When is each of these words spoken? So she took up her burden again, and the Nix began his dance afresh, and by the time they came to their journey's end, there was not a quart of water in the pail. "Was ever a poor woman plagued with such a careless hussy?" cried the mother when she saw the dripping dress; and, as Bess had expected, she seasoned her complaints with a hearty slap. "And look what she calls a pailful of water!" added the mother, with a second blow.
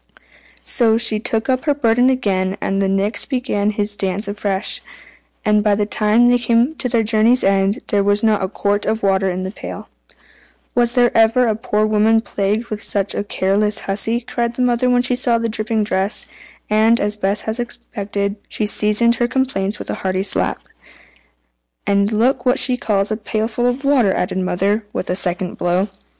So 0.63 0.97
she 0.97 1.19
took 1.19 1.47
up 1.47 1.65
her 1.65 1.75
burden 1.75 2.09
again, 2.09 2.57
and 2.59 2.81
the 2.81 2.87
Nix 2.87 3.27
began 3.27 3.69
his 3.69 3.95
dance 3.95 4.27
afresh, 4.27 4.81
and 5.45 5.63
by 5.63 5.75
the 5.75 5.85
time 5.85 6.27
they 6.27 6.39
came 6.39 6.73
to 6.77 6.89
their 6.89 7.03
journey's 7.03 7.43
end, 7.43 7.83
there 7.89 8.03
was 8.03 8.23
not 8.23 8.43
a 8.43 8.47
quart 8.49 8.87
of 8.87 9.03
water 9.03 9.29
in 9.29 9.43
the 9.43 9.51
pail. 9.51 9.89
"Was 10.73 10.97
ever 10.97 11.45
a 11.45 11.55
poor 11.55 11.85
woman 11.85 12.19
plagued 12.19 12.69
with 12.71 12.81
such 12.81 13.13
a 13.13 13.23
careless 13.23 13.81
hussy?" 13.81 14.21
cried 14.21 14.55
the 14.55 14.63
mother 14.63 14.89
when 14.89 15.03
she 15.03 15.15
saw 15.15 15.37
the 15.37 15.47
dripping 15.47 15.83
dress; 15.83 16.25
and, 16.67 16.99
as 16.99 17.15
Bess 17.15 17.41
had 17.41 17.59
expected, 17.59 18.37
she 18.49 18.65
seasoned 18.65 19.13
her 19.17 19.27
complaints 19.27 19.77
with 19.77 19.91
a 19.91 20.01
hearty 20.01 20.23
slap. 20.23 20.63
"And 21.85 22.11
look 22.11 22.43
what 22.43 22.57
she 22.57 22.75
calls 22.75 23.11
a 23.11 23.17
pailful 23.17 23.67
of 23.67 23.85
water!" 23.85 24.11
added 24.11 24.39
the 24.39 24.43
mother, 24.43 24.87
with 24.93 25.11
a 25.11 25.15
second 25.15 25.59
blow. 25.59 25.89